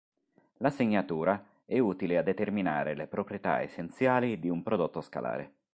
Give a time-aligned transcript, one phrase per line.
[0.63, 5.53] La segnatura è utile a determinare le proprietà essenziali di un prodotto scalare.